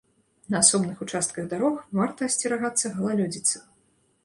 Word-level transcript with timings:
На 0.53 0.61
асобных 0.63 1.03
участках 1.05 1.51
дарог 1.51 1.75
варта 1.99 2.19
асцерагацца 2.31 2.93
галалёдзіцы. 2.99 3.65